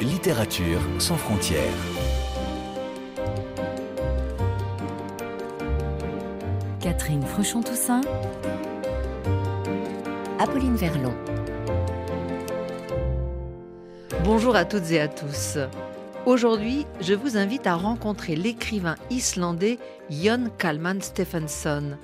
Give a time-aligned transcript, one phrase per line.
[0.00, 1.60] Littérature sans frontières.
[6.80, 8.00] Catherine Fruchon-Toussaint.
[10.38, 11.14] Apolline Verlon.
[14.24, 15.58] Bonjour à toutes et à tous.
[16.24, 19.78] Aujourd'hui, je vous invite à rencontrer l'écrivain islandais
[20.08, 21.98] Jon Kalman Stephenson.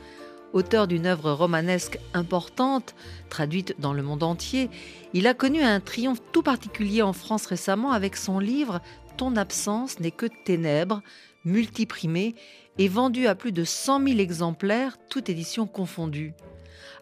[0.53, 2.97] Auteur d'une œuvre romanesque importante,
[3.29, 4.69] traduite dans le monde entier,
[5.15, 8.81] il a connu un triomphe tout particulier en France récemment avec son livre
[9.17, 11.03] Ton absence n'est que ténèbres,
[11.45, 12.35] multiprimé
[12.79, 16.35] et vendu à plus de 100 000 exemplaires, toutes éditions confondues.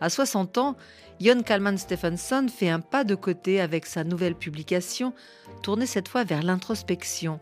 [0.00, 0.77] À 60 ans,
[1.19, 5.14] Jon Kalman Stephenson fait un pas de côté avec sa nouvelle publication,
[5.62, 7.41] tournée cette fois vers l'introspection.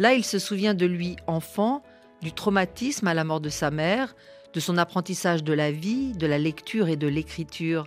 [0.00, 1.82] Là, il se souvient de lui enfant,
[2.22, 4.14] du traumatisme à la mort de sa mère,
[4.54, 7.86] de son apprentissage de la vie, de la lecture et de l'écriture,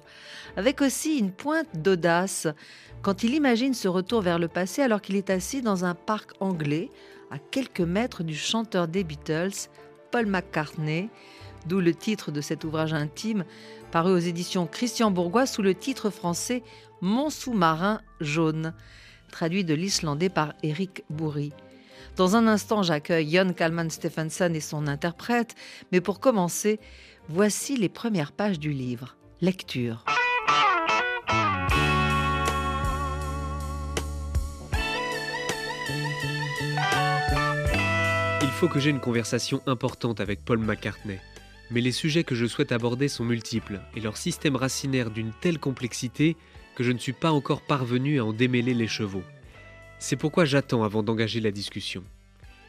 [0.57, 2.47] avec aussi une pointe d'audace
[3.01, 6.33] quand il imagine ce retour vers le passé alors qu'il est assis dans un parc
[6.39, 6.91] anglais,
[7.31, 9.69] à quelques mètres du chanteur des Beatles,
[10.11, 11.09] Paul McCartney,
[11.65, 13.43] d'où le titre de cet ouvrage intime,
[13.91, 16.61] paru aux éditions Christian Bourgois sous le titre français
[17.01, 18.73] Mon sous-marin jaune,
[19.31, 21.53] traduit de l'islandais par Eric Bourri.
[22.17, 25.55] Dans un instant, j'accueille Jon Kalman Stephenson et son interprète,
[25.91, 26.79] mais pour commencer,
[27.29, 29.15] voici les premières pages du livre.
[29.39, 30.03] Lecture.
[38.41, 41.19] Il faut que j'ai une conversation importante avec Paul McCartney.
[41.71, 45.57] Mais les sujets que je souhaite aborder sont multiples et leur système racinaire d'une telle
[45.57, 46.35] complexité
[46.75, 49.23] que je ne suis pas encore parvenu à en démêler les chevaux.
[50.03, 52.03] C'est pourquoi j'attends avant d'engager la discussion.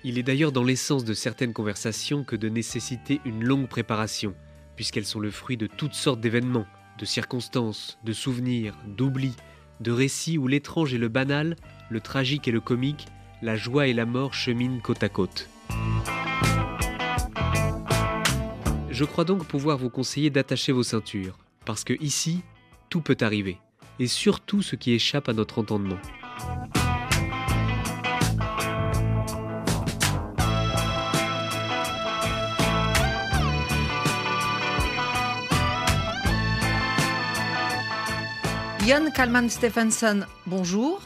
[0.04, 4.34] Il est d'ailleurs dans l'essence de certaines conversations que de nécessiter une longue préparation,
[4.76, 6.66] puisqu'elles sont le fruit de toutes sortes d'événements,
[6.98, 9.34] de circonstances, de souvenirs, d'oublis,
[9.80, 11.56] de récits où l'étrange et le banal,
[11.88, 13.06] le tragique et le comique,
[13.40, 15.48] la joie et la mort cheminent côte à côte.
[18.90, 22.42] Je crois donc pouvoir vous conseiller d'attacher vos ceintures, parce que ici,
[22.90, 23.56] tout peut arriver,
[23.98, 25.98] et surtout ce qui échappe à notre entendement.
[38.84, 41.00] Jon Kalman Stephenson, bonjour.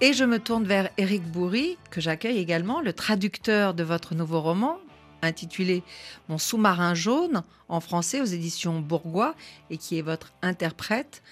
[0.00, 4.40] Et je me tourne vers Eric Bourri, que j'accueille également, le traducteur de votre nouveau
[4.40, 4.80] roman,
[5.22, 5.84] intitulé
[6.28, 9.36] Mon sous-marin jaune, en français aux éditions Bourgois,
[9.70, 11.22] et qui est votre interprète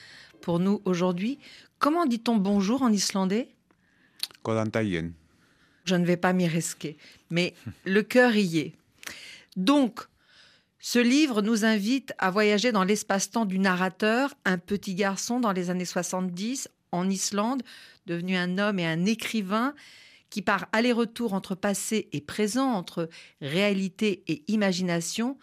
[0.41, 1.41] pour nous aujourd'hui.
[1.81, 3.49] Comment dit-on bonjour en islandais?
[5.87, 6.97] Je ne vais pas m'y risquer,
[7.31, 7.53] mais
[7.85, 8.73] le cœur y est.
[9.57, 10.03] Donc,
[10.81, 15.69] ce livre nous invite à voyager dans l'espace-temps du narrateur, un petit garçon dans les
[15.69, 17.63] années 70 en Islande,
[18.07, 19.75] devenu un homme et un écrivain
[20.31, 23.11] qui par aller-retour entre passé et présent, entre
[23.43, 25.37] réalité et imagination,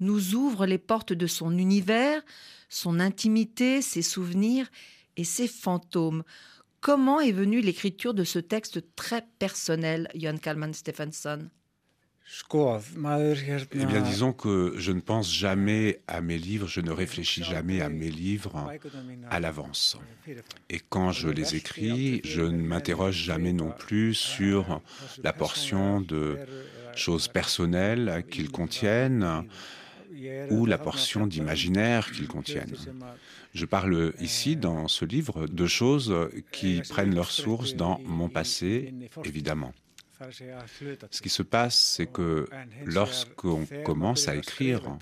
[0.00, 2.20] nous ouvre les portes de son univers,
[2.68, 4.68] son intimité, ses souvenirs
[5.16, 6.22] et ses fantômes.
[6.80, 11.48] Comment est venue l'écriture de ce texte très personnel, Jon Kalman Stephenson?
[13.74, 17.80] Eh bien, disons que je ne pense jamais à mes livres, je ne réfléchis jamais
[17.80, 18.70] à mes livres
[19.28, 19.98] à l'avance.
[20.70, 24.80] Et quand je les écris, je ne m'interroge jamais non plus sur
[25.22, 26.38] la portion de
[26.94, 29.44] choses personnelles qu'ils contiennent
[30.50, 32.76] ou la portion d'imaginaire qu'ils contiennent.
[33.54, 36.14] Je parle ici, dans ce livre, de choses
[36.52, 38.94] qui prennent leur source dans mon passé,
[39.24, 39.72] évidemment.
[41.10, 42.46] Ce qui se passe, c'est que
[42.84, 44.98] lorsqu'on commence à écrire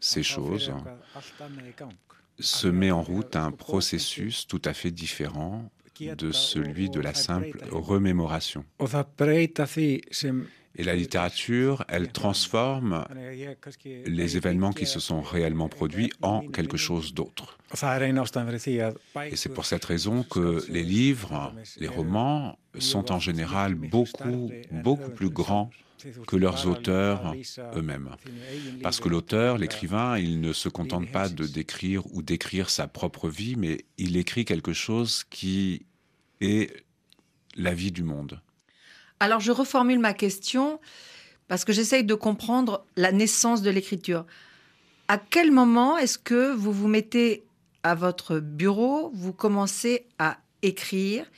[0.00, 0.72] ces choses,
[2.38, 7.62] se met en route un processus tout à fait différent de celui de la simple
[7.70, 8.64] remémoration.
[10.76, 13.04] Et la littérature, elle transforme
[13.84, 17.58] les événements qui se sont réellement produits en quelque chose d'autre.
[19.30, 25.10] Et c'est pour cette raison que les livres, les romans sont en général beaucoup, beaucoup
[25.10, 25.70] plus grands
[26.26, 27.34] que leurs auteurs
[27.74, 28.10] eux-mêmes.
[28.82, 33.28] Parce que l'auteur, l'écrivain, il ne se contente pas de décrire ou d'écrire sa propre
[33.28, 35.86] vie, mais il écrit quelque chose qui
[36.40, 36.84] est
[37.56, 38.40] la vie du monde.
[39.20, 40.80] Alors je reformule ma question
[41.48, 44.26] parce que j'essaye de comprendre la naissance de l'écriture.
[45.08, 47.44] À quel moment est-ce que vous vous mettez
[47.82, 51.30] à votre bureau, vous commencez à écrire?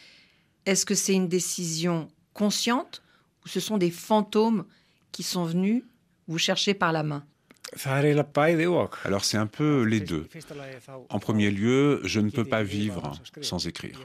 [0.64, 3.02] Est-ce que c'est une décision consciente
[3.44, 4.64] ou ce sont des fantômes
[5.12, 5.84] qui sont venus
[6.28, 7.24] vous chercher par la main?
[9.04, 10.28] Alors c'est un peu les deux.
[11.08, 14.00] En premier lieu, je ne peux pas vivre sans écrire.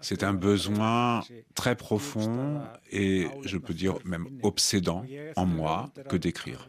[0.00, 1.22] C'est un besoin
[1.54, 2.60] très profond
[2.92, 5.04] et je peux dire même obsédant
[5.34, 6.68] en moi que d'écrire.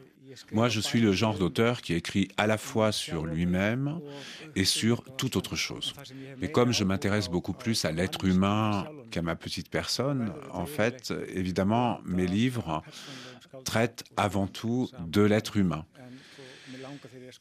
[0.52, 4.00] Moi, je suis le genre d'auteur qui écrit à la fois sur lui-même
[4.56, 5.94] et sur toute autre chose.
[6.40, 11.14] Mais comme je m'intéresse beaucoup plus à l'être humain qu'à ma petite personne, en fait,
[11.34, 12.84] évidemment, mes livres
[13.64, 15.86] traitent avant tout de l'être humain.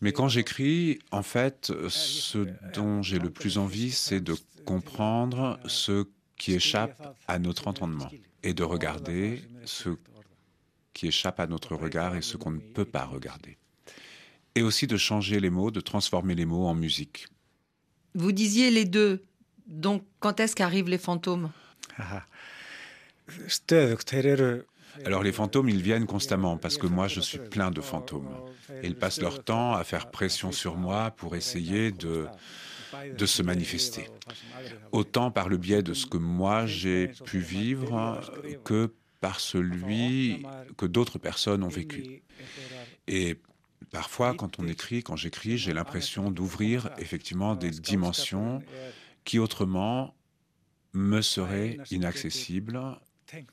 [0.01, 6.07] Mais quand j'écris, en fait, ce dont j'ai le plus envie, c'est de comprendre ce
[6.37, 8.11] qui échappe à notre entendement
[8.43, 9.91] et de regarder ce
[10.93, 13.59] qui échappe à notre regard et ce qu'on ne peut pas regarder.
[14.55, 17.29] Et aussi de changer les mots, de transformer les mots en musique.
[18.15, 19.23] Vous disiez les deux.
[19.67, 21.51] Donc, quand est-ce qu'arrivent les fantômes?
[25.05, 28.29] Alors les fantômes, ils viennent constamment parce que moi, je suis plein de fantômes.
[28.83, 32.27] ils passent leur temps à faire pression sur moi pour essayer de,
[33.17, 34.09] de se manifester.
[34.93, 38.21] Autant par le biais de ce que moi j'ai pu vivre
[38.65, 40.45] que par celui
[40.77, 42.23] que d'autres personnes ont vécu.
[43.09, 43.39] Et
[43.91, 48.63] parfois, quand on écrit, quand j'écris, j'ai l'impression d'ouvrir effectivement des dimensions
[49.25, 50.15] qui autrement
[50.93, 52.81] me seraient inaccessibles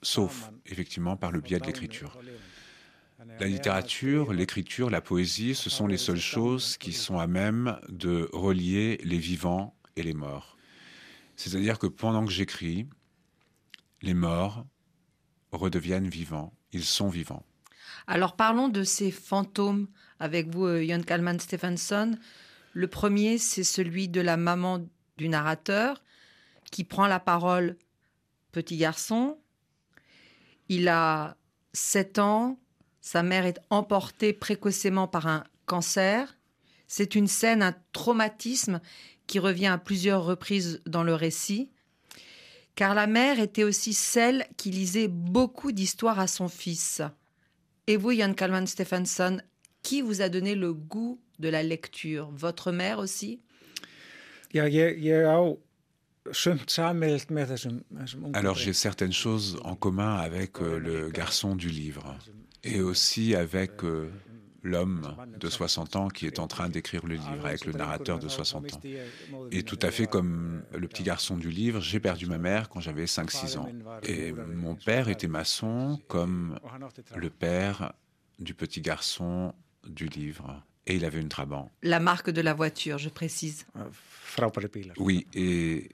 [0.02, 2.18] sauf effectivement par le biais de l'écriture.
[3.40, 8.30] La littérature, l'écriture, la poésie, ce sont les seules choses qui sont à même de
[8.34, 10.58] relier les vivants et les morts.
[11.36, 12.88] C'est-à-dire que pendant que j'écris,
[14.02, 14.66] les morts
[15.52, 17.46] redeviennent vivants, ils sont vivants.
[18.08, 19.88] Alors parlons de ces fantômes
[20.20, 22.18] avec vous, euh, Jon Kalman Stephenson.
[22.74, 24.86] Le premier, c'est celui de la maman
[25.18, 26.04] du narrateur
[26.72, 27.78] qui prend la parole
[28.52, 29.40] Petit garçon,
[30.70, 31.38] il a
[31.74, 32.60] 7 ans,
[33.02, 36.38] sa mère est emportée précocement par un cancer.
[36.88, 38.80] C'est une scène, un traumatisme
[39.28, 41.70] qui revient à plusieurs reprises dans le récit,
[42.76, 47.02] car la mère était aussi celle qui lisait beaucoup d'histoires à son fils.
[47.88, 49.42] Et vous, Jan Kalman Stephenson,
[49.82, 52.32] qui vous a donné le goût de la lecture?
[52.32, 53.42] Votre mère aussi?
[58.34, 62.18] Alors j'ai certaines choses en commun avec euh, le garçon du livre
[62.64, 64.10] et aussi avec euh,
[64.64, 68.30] l'homme de 60 ans qui est en train d'écrire le livre, avec le narrateur de
[68.30, 68.82] 60 ans.
[69.52, 72.80] Et tout à fait comme le petit garçon du livre, j'ai perdu ma mère quand
[72.80, 73.70] j'avais 5-6 ans.
[74.04, 76.58] Et mon père était maçon comme
[77.16, 77.94] le père
[78.40, 79.54] du petit garçon
[79.86, 80.64] du livre.
[80.86, 81.72] Et il avait une Trabant.
[81.82, 83.66] La marque de la voiture, je précise.
[84.98, 85.90] Oui, et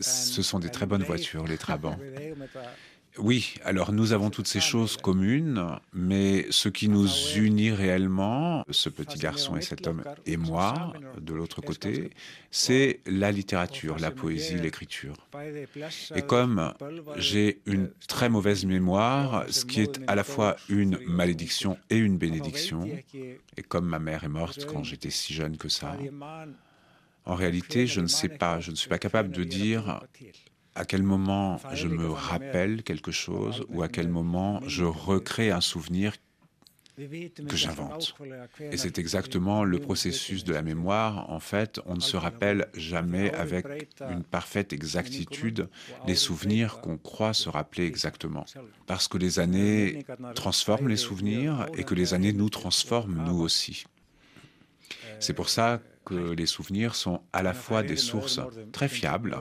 [0.00, 1.98] ce sont des très bonnes voitures, les Trabants.
[3.18, 7.06] Oui, alors nous avons toutes ces choses communes, mais ce qui nous
[7.36, 12.10] unit réellement, ce petit garçon et cet homme et moi, de l'autre côté,
[12.50, 15.14] c'est la littérature, la poésie, l'écriture.
[16.14, 16.72] Et comme
[17.16, 22.16] j'ai une très mauvaise mémoire, ce qui est à la fois une malédiction et une
[22.16, 25.98] bénédiction, et comme ma mère est morte quand j'étais si jeune que ça,
[27.24, 30.00] en réalité, je ne sais pas, je ne suis pas capable de dire
[30.74, 35.60] à quel moment je me rappelle quelque chose ou à quel moment je recrée un
[35.60, 36.14] souvenir
[36.96, 38.14] que j'invente.
[38.70, 41.30] Et c'est exactement le processus de la mémoire.
[41.30, 43.66] En fait, on ne se rappelle jamais avec
[44.10, 45.68] une parfaite exactitude
[46.06, 48.44] les souvenirs qu'on croit se rappeler exactement.
[48.86, 53.84] Parce que les années transforment les souvenirs et que les années nous transforment nous aussi.
[55.18, 58.40] C'est pour ça que les souvenirs sont à la fois des sources
[58.72, 59.36] très fiables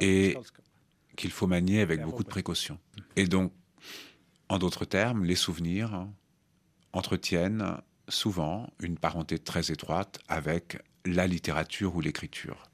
[0.00, 0.36] et
[1.16, 2.78] qu'il faut manier avec beaucoup de précaution.
[3.16, 3.52] Et donc,
[4.48, 6.06] en d'autres termes, les souvenirs
[6.92, 7.76] entretiennent
[8.08, 12.70] souvent une parenté très étroite avec la littérature ou l'écriture.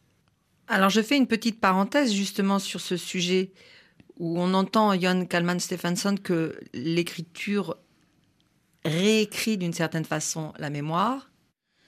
[0.69, 3.53] Alors je fais une petite parenthèse justement sur ce sujet
[4.19, 7.77] où on entend Jon Kalman Stephenson que l'écriture
[8.85, 11.30] réécrit d'une certaine façon la mémoire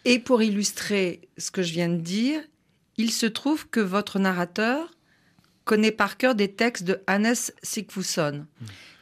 [0.04, 2.40] et pour illustrer ce que je viens de dire,
[2.97, 4.90] il se trouve que votre narrateur
[5.64, 8.47] connaît par cœur des textes de Hannes Sigfusson,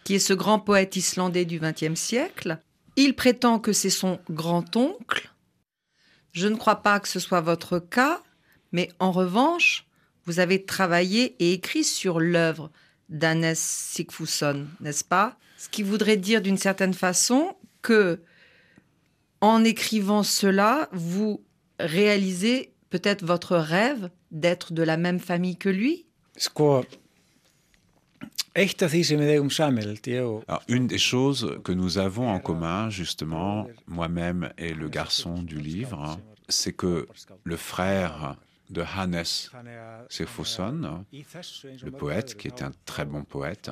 [0.04, 2.58] qui est ce grand poète islandais du XXe siècle.
[2.96, 5.32] Il prétend que c'est son grand-oncle.
[6.32, 8.22] Je ne crois pas que ce soit votre cas,
[8.72, 9.86] mais en revanche,
[10.26, 12.70] vous avez travaillé et écrit sur l'œuvre
[13.08, 15.36] d'Hannes Sigfusson, n'est-ce pas?
[15.56, 18.20] Ce qui voudrait dire d'une certaine façon que
[19.40, 21.42] en écrivant cela, vous
[21.78, 26.06] réalisez peut-être votre rêve d'être de la même famille que lui?
[30.48, 35.58] Alors, une des choses que nous avons en commun, justement, moi-même et le garçon du
[35.60, 36.18] livre,
[36.48, 37.06] c'est que
[37.44, 38.36] le frère
[38.68, 39.22] de Hannes
[40.08, 43.70] Sefosson, le poète, qui est un très bon poète,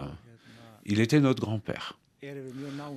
[0.85, 1.98] il était notre grand-père.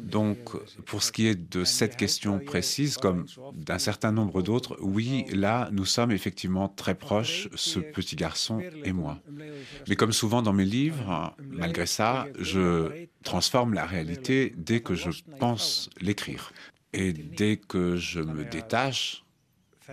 [0.01, 0.37] Donc,
[0.85, 5.69] pour ce qui est de cette question précise, comme d'un certain nombre d'autres, oui, là,
[5.71, 9.19] nous sommes effectivement très proches, ce petit garçon et moi.
[9.87, 15.09] Mais comme souvent dans mes livres, malgré ça, je transforme la réalité dès que je
[15.39, 16.51] pense l'écrire.
[16.93, 19.23] Et dès que je me détache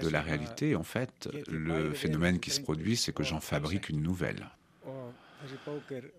[0.01, 4.03] de la réalité, en fait, le phénomène qui se produit, c'est que j'en fabrique une
[4.03, 4.49] nouvelle.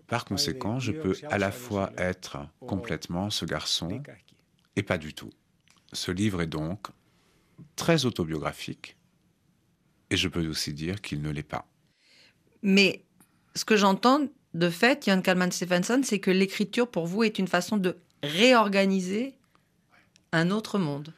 [0.06, 4.02] Par conséquent, je peux à la fois être complètement ce garçon
[4.76, 5.30] et pas du tout.
[5.92, 6.88] Ce livre est donc
[7.76, 8.96] très autobiographique
[10.10, 11.66] et je peux aussi dire qu'il ne l'est pas.
[12.62, 13.04] Mais
[13.54, 17.48] ce que j'entends de fait, Jan Kalman Stephenson, c'est que l'écriture pour vous est une
[17.48, 19.34] façon de réorganiser
[20.32, 21.12] un autre monde.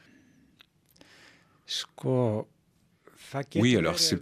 [3.55, 4.21] Oui, alors c'est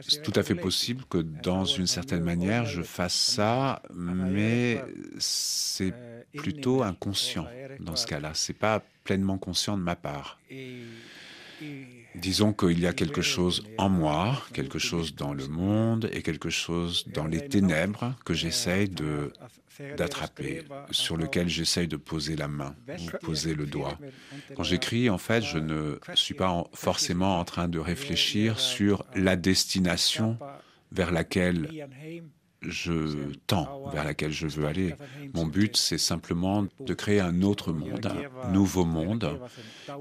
[0.00, 4.82] c'est tout à fait possible que dans une certaine manière je fasse ça, mais
[5.18, 5.94] c'est
[6.36, 7.46] plutôt inconscient
[7.80, 8.32] dans ce cas-là.
[8.34, 10.38] C'est pas pleinement conscient de ma part.
[12.14, 16.50] Disons qu'il y a quelque chose en moi, quelque chose dans le monde et quelque
[16.50, 19.32] chose dans les ténèbres que j'essaye de
[19.96, 23.98] d'attraper, sur lequel j'essaye de poser la main ou poser le doigt.
[24.56, 29.36] Quand j'écris, en fait, je ne suis pas forcément en train de réfléchir sur la
[29.36, 30.38] destination
[30.92, 31.68] vers laquelle
[32.62, 34.94] je tends, vers laquelle je veux aller.
[35.34, 39.40] Mon but, c'est simplement de créer un autre monde, un nouveau monde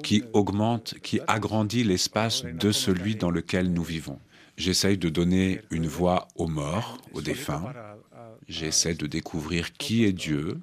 [0.04, 4.20] qui augmente, qui agrandit l'espace de celui dans lequel nous vivons.
[4.60, 7.74] J'essaye de donner une voix aux morts, aux défunts.
[8.50, 10.60] J'essaie de découvrir qui est Dieu,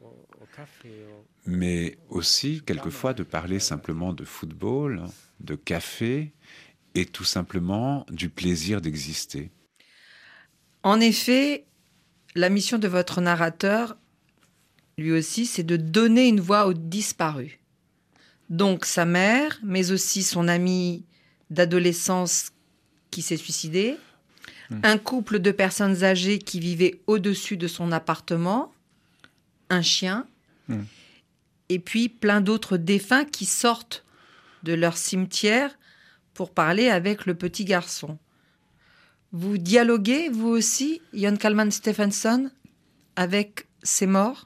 [1.47, 5.05] mais aussi quelquefois de parler simplement de football,
[5.41, 6.35] de café
[6.95, 9.50] et tout simplement du plaisir d'exister.
[10.83, 11.65] En effet,
[12.35, 13.97] la mission de votre narrateur,
[14.99, 17.59] lui aussi, c'est de donner une voix aux disparus.
[18.50, 21.07] Donc sa mère, mais aussi son ami
[21.49, 22.50] d'adolescence
[23.10, 23.96] qui s'est suicidé,
[24.70, 24.80] hmm.
[24.82, 28.72] un couple de personnes âgées qui vivaient au-dessus de son appartement,
[29.70, 30.26] un chien,
[30.68, 30.82] hmm.
[31.68, 34.04] et puis plein d'autres défunts qui sortent
[34.62, 35.76] de leur cimetière
[36.34, 38.18] pour parler avec le petit garçon.
[39.32, 42.50] Vous dialoguez, vous aussi, Jan Kalman Stephenson,
[43.16, 44.46] avec ces morts?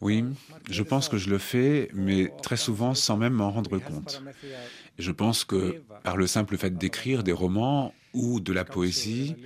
[0.00, 0.24] Oui,
[0.70, 4.22] je pense que je le fais, mais très souvent sans même m'en rendre compte.
[4.98, 9.36] Je pense que par le simple fait d'écrire des romans ou de la poésie,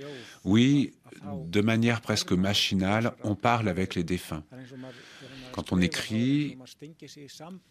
[0.43, 0.93] oui,
[1.45, 4.43] de manière presque machinale, on parle avec les défunts.
[5.51, 6.57] Quand on écrit,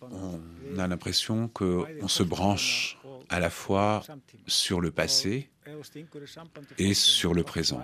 [0.01, 4.03] on a l'impression qu'on se branche à la fois
[4.47, 5.51] sur le passé
[6.79, 7.83] et sur le présent.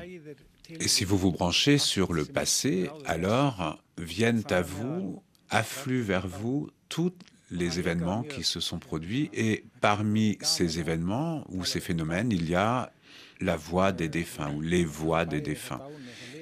[0.78, 6.70] Et si vous vous branchez sur le passé, alors viennent à vous, affluent vers vous
[6.88, 7.12] tous
[7.50, 9.30] les événements qui se sont produits.
[9.32, 12.92] Et parmi ces événements ou ces phénomènes, il y a
[13.40, 15.80] la voix des défunts ou les voix des défunts.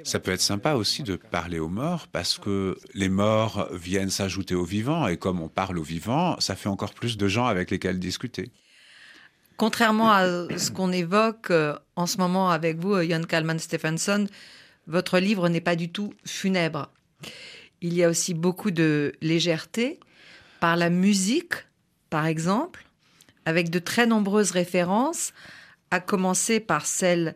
[0.05, 4.55] Ça peut être sympa aussi de parler aux morts parce que les morts viennent s'ajouter
[4.55, 7.71] aux vivants et comme on parle aux vivants, ça fait encore plus de gens avec
[7.71, 8.51] lesquels discuter.
[9.59, 10.25] Contrairement à
[10.57, 14.29] ce qu'on évoque euh, en ce moment avec vous, Jan Kalman Stephenson,
[14.87, 16.93] votre livre n'est pas du tout funèbre.
[17.81, 19.99] Il y a aussi beaucoup de légèreté
[20.61, 21.55] par la musique,
[22.09, 22.87] par exemple,
[23.47, 25.33] avec de très nombreuses références,
[25.91, 27.35] à commencer par celle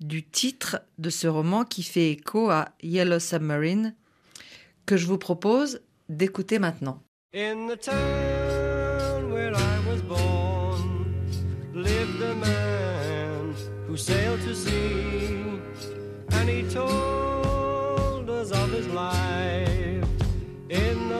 [0.00, 3.94] du titre de ce roman qui fait écho à Yellow Submarine,
[4.84, 7.00] que je vous propose d'écouter maintenant.
[13.92, 15.60] Who sailed to sea,
[16.30, 20.08] and he told us of his life
[20.70, 21.11] in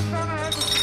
[0.00, 0.79] Touchdown ahead.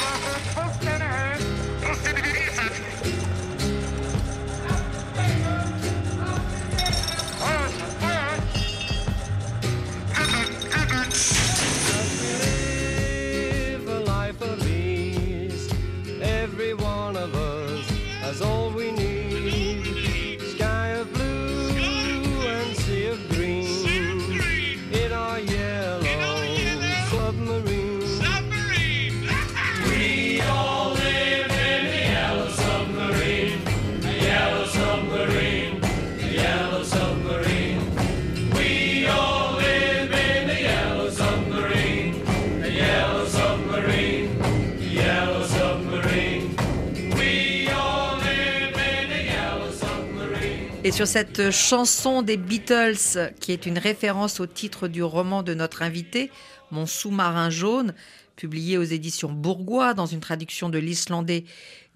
[50.84, 55.54] Et sur cette chanson des Beatles, qui est une référence au titre du roman de
[55.54, 56.32] notre invité,
[56.72, 57.94] Mon sous-marin jaune,
[58.36, 61.46] publié aux éditions Bourgois dans une traduction de l'islandais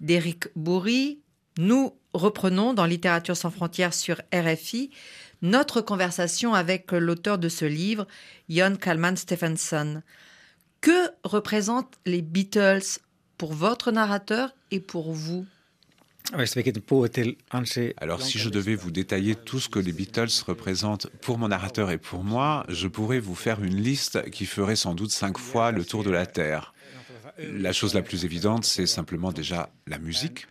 [0.00, 1.20] d'Éric Bourri,
[1.58, 4.90] nous reprenons dans Littérature sans frontières sur RFI
[5.42, 8.06] notre conversation avec l'auteur de ce livre,
[8.48, 10.02] Jon Kalman Stephenson.
[10.80, 13.00] Que représentent les Beatles
[13.38, 15.46] pour votre narrateur et pour vous?
[17.98, 21.90] Alors si je devais vous détailler tout ce que les Beatles représentent pour mon narrateur
[21.90, 25.72] et pour moi, je pourrais vous faire une liste qui ferait sans doute cinq fois
[25.72, 26.74] le tour de la Terre.
[27.38, 30.46] La chose la plus évidente, c'est simplement déjà la musique,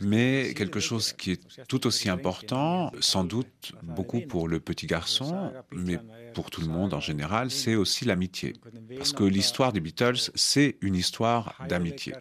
[0.00, 5.52] mais quelque chose qui est tout aussi important, sans doute beaucoup pour le petit garçon,
[5.72, 5.98] mais
[6.34, 8.54] pour tout le monde en général, c'est aussi l'amitié.
[8.96, 12.14] Parce que l'histoire des Beatles, c'est une histoire d'amitié.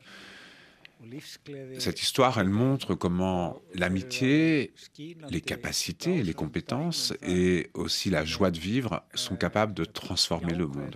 [1.79, 4.73] Cette histoire, elle montre comment l'amitié,
[5.29, 10.67] les capacités, les compétences et aussi la joie de vivre sont capables de transformer le
[10.67, 10.95] monde.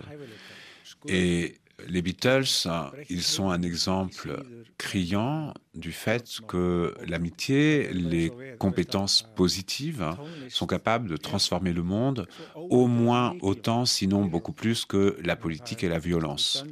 [1.88, 2.68] Les Beatles,
[3.08, 4.44] ils sont un exemple
[4.78, 10.16] criant du fait que l'amitié, les compétences positives
[10.48, 15.84] sont capables de transformer le monde au moins autant, sinon beaucoup plus que la politique
[15.84, 16.64] et la violence.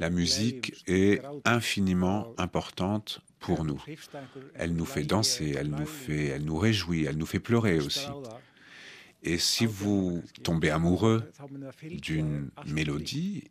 [0.00, 3.82] La musique est infiniment importante pour nous.
[4.54, 8.08] Elle nous fait danser, elle nous fait, elle nous réjouit, elle nous fait pleurer aussi.
[9.24, 11.30] Et si vous tombez amoureux
[11.82, 13.44] d'une mélodie,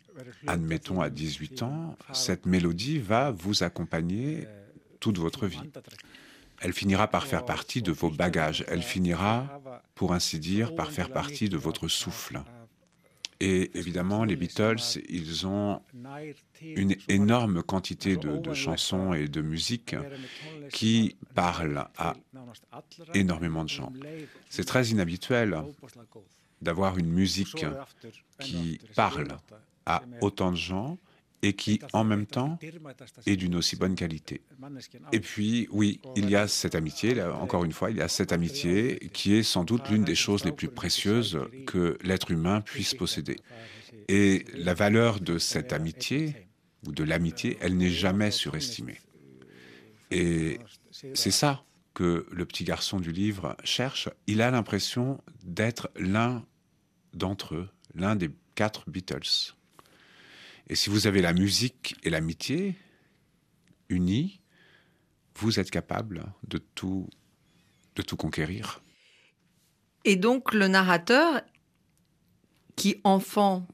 [0.46, 4.48] admettons à 18 ans, cette mélodie va vous accompagner
[5.00, 5.62] toute votre vie.
[6.62, 9.62] Elle finira par faire partie de vos bagages, elle finira,
[9.96, 12.42] pour ainsi dire, par faire partie de votre souffle.
[13.46, 15.82] Et évidemment, les Beatles, ils ont
[16.62, 19.98] une énorme quantité de, chansons et de musique
[20.72, 22.14] qui parlent à
[23.14, 23.92] énormément de gens.
[24.50, 25.62] C'est très inhabituel
[26.62, 27.66] d'avoir une musique
[28.40, 29.38] qui parle
[29.86, 30.98] à autant de gens
[31.44, 32.58] et qui, en même temps,
[33.28, 34.42] est d'une aussi bonne qualité.
[35.12, 38.32] Et puis, oui, il y a cette amitié, encore une fois, il y a cette
[38.32, 42.96] amitié qui est sans doute l'une des choses les plus précieuses que l'être humain puisse
[42.96, 43.36] posséder.
[44.08, 46.48] Et la valeur de cette amitié,
[46.88, 49.00] ou de l'amitié, elle n'est jamais surestimée.
[50.12, 50.60] Et
[51.14, 54.10] c'est ça que le petit garçon du livre cherche.
[54.28, 56.46] Il a l'impression d'être l'un
[57.14, 59.56] d'entre eux, l'un des quatre Beatles.
[60.74, 62.76] Et si vous avez la musique et l'amitié
[63.90, 64.42] unies,
[65.36, 67.08] vous êtes capable de tout,
[67.96, 68.82] de tout conquérir.
[70.04, 71.44] Et donc le narrateur,
[72.76, 73.68] qui enfant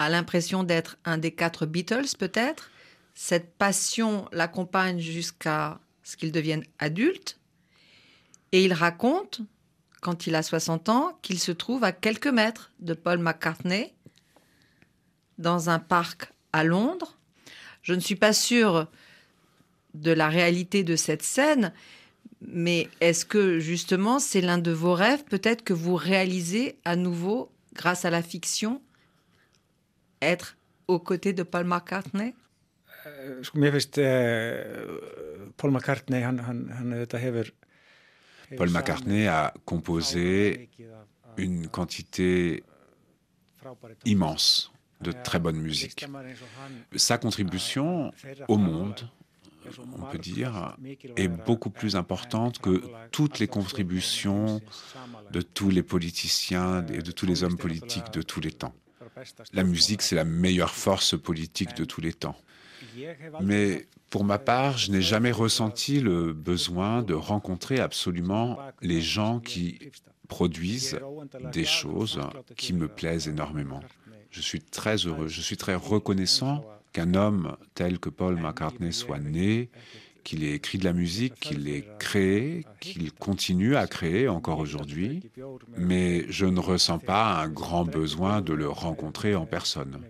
[0.00, 2.72] a l'impression d'être un des quatre Beatles peut-être,
[3.14, 7.38] cette passion l'accompagne jusqu'à ce qu'il devienne adulte,
[8.50, 9.42] et il raconte,
[10.00, 13.94] quand il a 60 ans, qu'il se trouve à quelques mètres de Paul McCartney,
[15.38, 17.16] dans un parc à Londres.
[17.82, 18.88] Je ne suis pas sûre
[19.94, 21.72] de la réalité de cette scène,
[22.40, 27.50] mais est-ce que justement c'est l'un de vos rêves peut-être que vous réalisez à nouveau
[27.74, 28.82] grâce à la fiction
[30.20, 30.56] être
[30.88, 32.34] aux côtés de Paul McCartney?
[33.06, 33.42] Euh,
[33.98, 34.98] euh,
[35.56, 36.22] Paul McCartney
[38.56, 40.68] Paul McCartney a composé
[41.36, 42.64] une quantité
[44.04, 46.06] immense de très bonne musique.
[46.96, 48.12] Sa contribution
[48.48, 49.08] au monde,
[49.98, 50.76] on peut dire,
[51.16, 54.60] est beaucoup plus importante que toutes les contributions
[55.30, 58.74] de tous les politiciens et de tous les hommes politiques de tous les temps.
[59.52, 62.36] La musique, c'est la meilleure force politique de tous les temps.
[63.40, 69.40] Mais pour ma part, je n'ai jamais ressenti le besoin de rencontrer absolument les gens
[69.40, 69.78] qui
[70.28, 70.98] produisent
[71.52, 72.20] des choses
[72.56, 73.82] qui me plaisent énormément.
[74.30, 79.18] Je suis très heureux, je suis très reconnaissant qu'un homme tel que Paul McCartney soit
[79.18, 79.70] né,
[80.24, 85.22] qu'il ait écrit de la musique, qu'il ait créé, qu'il continue à créer encore aujourd'hui,
[85.76, 90.00] mais je ne ressens pas un grand besoin de le rencontrer en personne.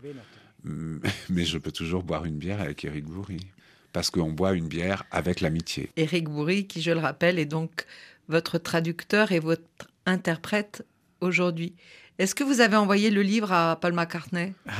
[1.30, 3.46] Mais je peux toujours boire une bière avec Eric Bourri.
[3.92, 5.88] parce qu'on boit une bière avec l'amitié.
[5.96, 7.86] Éric Bourri, qui je le rappelle, est donc
[8.28, 10.84] votre traducteur et votre interprète
[11.20, 11.74] aujourd'hui.
[12.18, 14.52] Est-ce que vous avez envoyé le livre à Paul McCartney?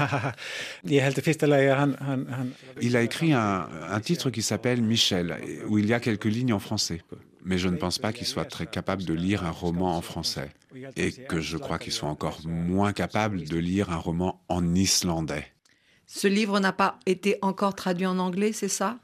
[2.83, 5.37] Il a écrit un, un titre qui s'appelle Michel,
[5.68, 7.01] où il y a quelques lignes en français.
[7.44, 10.51] Mais je ne pense pas qu'il soit très capable de lire un roman en français.
[10.96, 15.46] Et que je crois qu'il soit encore moins capable de lire un roman en islandais.
[16.07, 18.98] Ce livre n'a pas été encore traduit en anglais, c'est ça?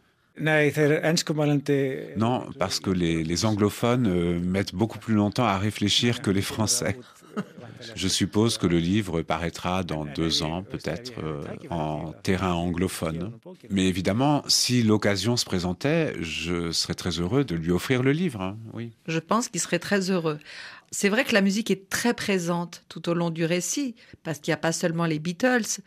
[2.17, 6.43] Non, parce que les, les anglophones euh, mettent beaucoup plus longtemps à réfléchir que les
[6.43, 6.99] Français.
[7.95, 13.33] Je suppose que le livre paraîtra dans deux ans, peut-être, euh, en terrain anglophone.
[13.71, 18.41] Mais évidemment, si l'occasion se présentait, je serais très heureux de lui offrir le livre.
[18.41, 18.93] Hein, oui.
[19.07, 20.39] Je pense qu'il serait très heureux.
[20.91, 24.53] C'est vrai que la musique est très présente tout au long du récit, parce qu'il
[24.53, 25.81] n'y a pas seulement les Beatles,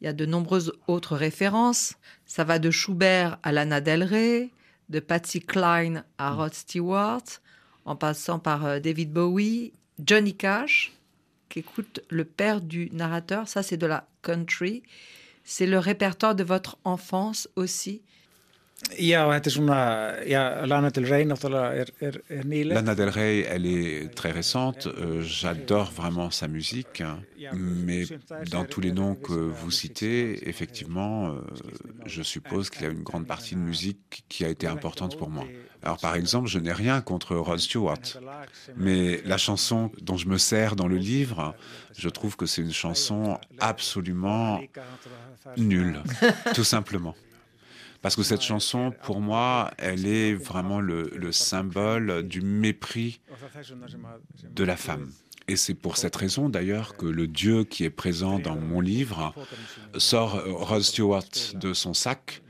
[0.00, 1.94] il y a de nombreuses autres références.
[2.26, 4.50] Ça va de Schubert à Lana Del Rey,
[4.88, 6.32] de Patsy Cline à.
[6.32, 7.22] Rod Stewart,
[7.84, 9.72] en passant par euh, David Bowie,
[10.04, 10.92] Johnny Cash,
[11.48, 13.48] qui écoute le père du narrateur.
[13.48, 14.82] Ça, c'est de la country.
[15.44, 18.02] C'est le répertoire de votre enfance aussi.
[18.98, 21.24] Lana Del Rey
[22.64, 24.86] Lana Del Rey, elle est très récente.
[24.86, 27.02] Euh, j'adore vraiment sa musique.
[27.54, 28.04] Mais
[28.50, 31.40] dans tous les noms que vous citez, effectivement, euh,
[32.06, 35.30] je suppose qu'il y a une grande partie de musique qui a été importante pour
[35.30, 35.46] moi.
[35.84, 38.00] Alors par exemple, je n'ai rien contre Rod Stewart,
[38.76, 41.54] mais la chanson dont je me sers dans le livre,
[41.96, 44.62] je trouve que c'est une chanson absolument
[45.58, 46.02] nulle,
[46.54, 47.14] tout simplement.
[48.00, 53.20] Parce que cette chanson, pour moi, elle est vraiment le, symbole du mépris
[54.42, 55.10] de la femme.
[55.48, 59.34] Et c'est pour cette raison d'ailleurs que le Dieu qui est présent dans mon livre
[59.98, 62.42] sort Rod Stewart de son sac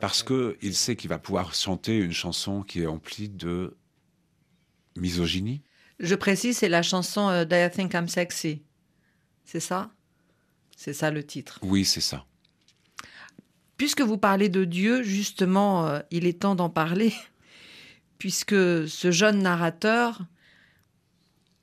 [0.00, 3.76] parce qu'il sait qu'il va pouvoir chanter une chanson qui est emplie de
[4.96, 5.62] misogynie.
[6.00, 8.62] Je précise, c'est la chanson euh, Do You Think I'm Sexy
[9.44, 9.90] C'est ça?
[10.76, 12.24] C'est ça le titre Oui, c'est ça.
[13.76, 17.12] Puisque vous parlez de Dieu, justement, euh, il est temps d'en parler,
[18.18, 18.54] puisque
[18.88, 20.22] ce jeune narrateur,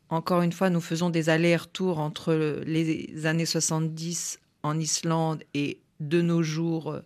[0.09, 2.33] encore une fois, nous faisons des allers-retours entre
[2.65, 7.01] les années 70 en Islande et de nos jours euh,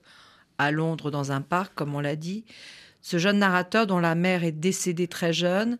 [0.57, 2.45] à Londres dans un parc, comme on l'a dit.
[3.01, 5.77] Ce jeune narrateur dont la mère est décédée très jeune,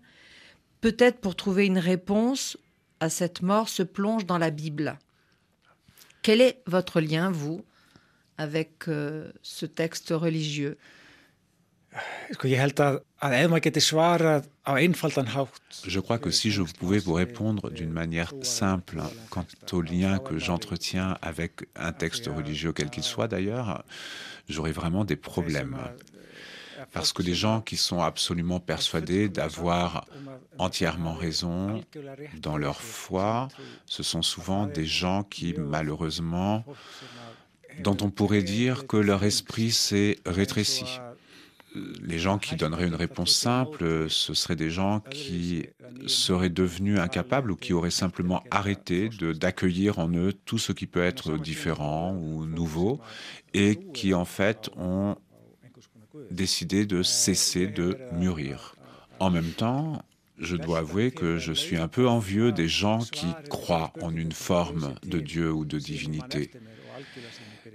[0.82, 2.58] peut-être pour trouver une réponse
[3.00, 4.98] à cette mort, se plonge dans la Bible.
[6.22, 7.64] Quel est votre lien, vous,
[8.38, 10.78] avec euh, ce texte religieux?
[15.88, 20.38] Je crois que si je pouvais vous répondre d'une manière simple quant au lien que
[20.38, 23.84] j'entretiens avec un texte religieux, quel qu'il soit d'ailleurs,
[24.50, 25.78] j'aurais vraiment des problèmes.
[26.92, 30.06] Parce que les gens qui sont absolument persuadés d'avoir
[30.58, 31.82] entièrement raison
[32.42, 33.48] dans leur foi,
[33.86, 36.64] ce sont souvent des gens qui, malheureusement,
[37.80, 40.86] dont on pourrait dire que leur esprit s'est rétréci.
[42.02, 45.66] Les gens qui donneraient une réponse simple, ce seraient des gens qui
[46.08, 51.04] seraient devenus incapables ou qui auraient simplement arrêté d'accueillir en eux tout ce qui peut
[51.04, 53.00] être différent ou nouveau
[53.54, 55.16] et qui en fait ont
[56.32, 58.76] décidé de cesser de mûrir.
[59.20, 60.02] En même temps,
[60.38, 64.34] je dois avouer que je suis un peu envieux des gens qui croient en une
[64.34, 66.52] forme de Dieu ou de divinité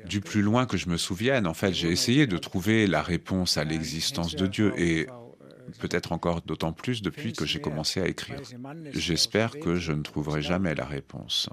[0.07, 3.57] du plus loin que je me souvienne, en fait, j'ai essayé de trouver la réponse
[3.57, 5.07] à l'existence de Dieu et
[5.79, 8.41] peut-être encore d'autant plus depuis que j'ai commencé à écrire.
[8.93, 11.49] J'espère que je ne trouverai jamais la réponse.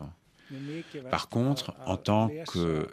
[1.11, 2.85] Par contre, en tant euh,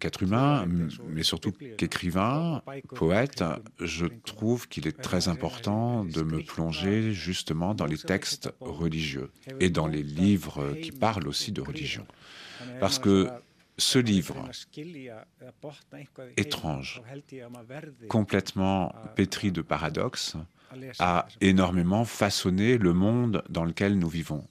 [0.00, 0.66] qu'être humain,
[1.08, 2.62] mais surtout qu'écrivain,
[2.94, 3.44] poète,
[3.80, 9.30] je trouve qu'il est très important de me plonger justement dans les textes religieux
[9.60, 12.06] et dans les livres qui parlent aussi de religion.
[12.80, 13.28] Parce que
[13.78, 14.50] ce livre,
[16.36, 17.00] étrange,
[18.08, 20.36] complètement pétri de paradoxes,
[20.98, 24.44] a énormément façonné le monde dans lequel nous vivons.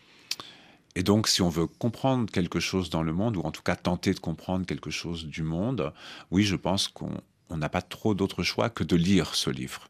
[0.96, 3.76] Et donc, si on veut comprendre quelque chose dans le monde, ou en tout cas
[3.76, 5.94] tenter de comprendre quelque chose du monde,
[6.32, 9.90] oui, je pense qu'on n'a pas trop d'autre choix que de lire ce livre.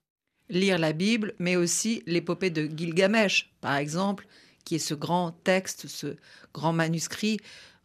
[0.50, 4.28] Lire la Bible, mais aussi l'épopée de Gilgamesh, par exemple,
[4.66, 6.18] qui est ce grand texte, ce
[6.54, 7.40] grand manuscrit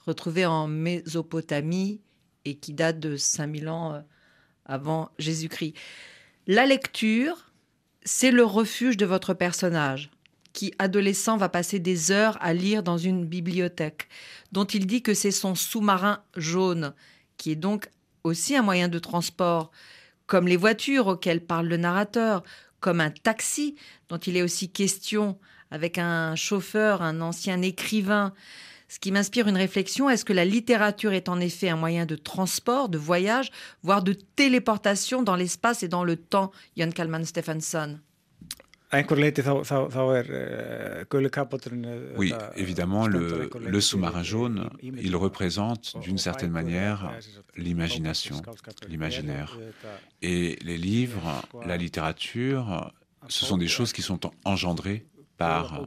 [0.07, 2.01] retrouvé en Mésopotamie
[2.45, 4.01] et qui date de 5000 ans euh,
[4.65, 5.75] avant Jésus-Christ.
[6.47, 7.53] La lecture,
[8.05, 10.11] c'est le refuge de votre personnage,
[10.53, 14.09] qui, adolescent, va passer des heures à lire dans une bibliothèque,
[14.51, 16.95] dont il dit que c'est son sous-marin jaune,
[17.37, 17.89] qui est donc
[18.25, 19.71] aussi un moyen de transport.
[20.27, 22.43] comme les voitures auxquelles parle le narrateur,
[22.81, 23.75] comme un taxi
[24.09, 25.39] dont il est aussi question
[25.71, 28.33] avec un chauffeur, un ancien écrivain.
[28.93, 32.15] Ce qui m'inspire une réflexion, est-ce que la littérature est en effet un moyen de
[32.15, 33.51] transport, de voyage,
[33.83, 37.99] voire de téléportation dans l'espace et dans le temps, Jon Kalman Stephenson?
[42.19, 47.15] Oui, évidemment, le, le sous-marin jaune, il représente d'une certaine manière
[47.57, 48.43] l'imagination,
[48.91, 49.59] l'imaginaire.
[50.21, 52.93] Et les livres, la littérature,
[53.29, 55.07] ce sont des choses qui sont engendrées
[55.39, 55.87] par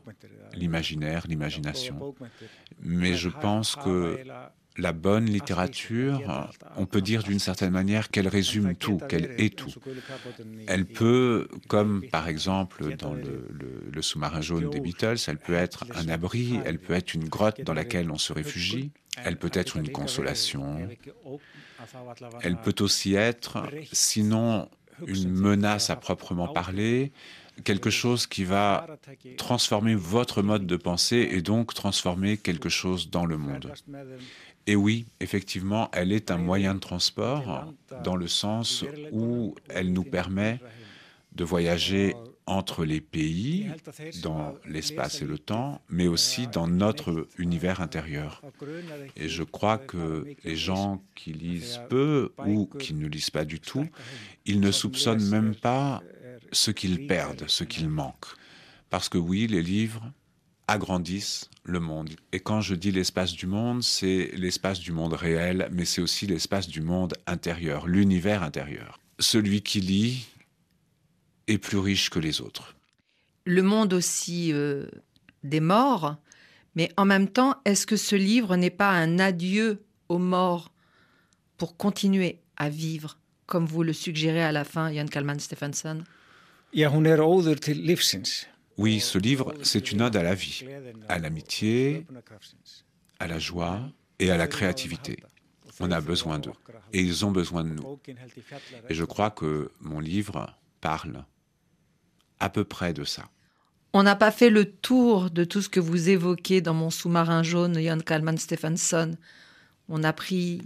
[0.53, 2.15] l'imaginaire, l'imagination.
[2.81, 4.23] Mais je pense que
[4.77, 9.73] la bonne littérature, on peut dire d'une certaine manière qu'elle résume tout, qu'elle est tout.
[10.67, 16.09] Elle peut, comme par exemple dans le, sous-marin jaune des Beatles, elle peut être un
[16.09, 18.91] abri, elle peut être une grotte dans laquelle on se réfugie,
[19.23, 20.87] elle peut être une consolation,
[22.41, 24.69] elle peut aussi être, sinon
[25.07, 27.11] une menace à proprement parler,
[27.63, 28.87] quelque chose qui va
[29.37, 33.71] transformer votre mode de pensée et donc transformer quelque chose dans le monde.
[34.67, 37.71] Et oui, effectivement, elle est un moyen de transport
[38.03, 40.59] dans le sens où elle nous permet
[41.33, 42.15] de voyager
[42.47, 43.67] entre les pays,
[44.21, 48.41] dans l'espace et le temps, mais aussi dans notre univers intérieur.
[49.15, 53.59] Et je crois que les gens qui lisent peu ou qui ne lisent pas du
[53.59, 53.87] tout,
[54.45, 56.03] ils ne soupçonnent même pas
[56.51, 58.35] ce qu'ils perdent, ce qu'ils manquent.
[58.89, 60.11] Parce que oui, les livres
[60.67, 62.09] agrandissent le monde.
[62.31, 66.27] Et quand je dis l'espace du monde, c'est l'espace du monde réel, mais c'est aussi
[66.27, 68.99] l'espace du monde intérieur, l'univers intérieur.
[69.19, 70.27] Celui qui lit
[71.47, 72.75] est plus riche que les autres.
[73.45, 74.87] Le monde aussi euh,
[75.43, 76.17] des morts,
[76.75, 80.71] mais en même temps, est-ce que ce livre n'est pas un adieu aux morts
[81.57, 86.03] pour continuer à vivre, comme vous le suggérez à la fin, Jan Kalman Stephenson?
[88.77, 90.65] Oui, ce livre, c'est une ode à la vie,
[91.07, 92.05] à l'amitié,
[93.19, 93.79] à la joie
[94.19, 95.17] et à la créativité.
[95.79, 96.51] On a besoin d'eux
[96.91, 97.99] et ils ont besoin de nous.
[98.89, 101.23] Et je crois que mon livre parle
[102.41, 103.23] à peu près de ça.
[103.93, 107.43] On n'a pas fait le tour de tout ce que vous évoquez dans mon sous-marin
[107.43, 109.15] jaune, Jan Kalman Stephenson.
[109.87, 110.61] On a pris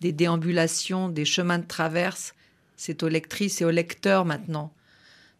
[0.00, 2.34] des déambulations, des chemins de traverse.
[2.76, 4.72] C'est aux lectrices et aux lecteurs maintenant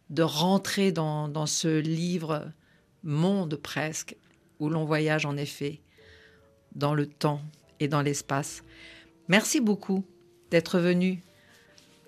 [0.09, 2.51] de rentrer dans, ce livre
[3.03, 4.15] monde presque,
[4.59, 5.81] où l'on voyage en effet
[6.75, 7.41] dans le temps
[7.79, 8.63] et dans l'espace.
[9.27, 10.05] Merci beaucoup
[10.51, 11.23] d'être venu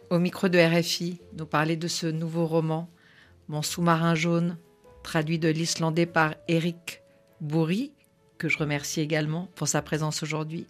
[0.09, 2.89] au micro de RFI nous parler de ce nouveau roman,
[3.47, 4.57] Mon sous-marin jaune,
[5.03, 7.01] traduit de l'islandais par Eric
[7.39, 7.91] Bourri,
[8.37, 10.67] que je remercie également pour sa présence aujourd'hui.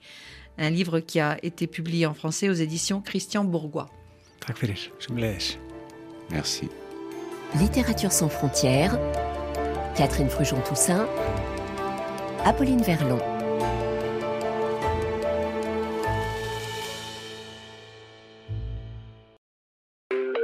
[0.58, 3.90] Un livre qui a été publié en français aux éditions Christian Bourgois.
[6.30, 6.70] Merci.
[7.60, 8.98] Littérature sans frontières,
[9.96, 11.06] Catherine Frujon-Toussaint,
[12.46, 13.20] Apolline Verlon.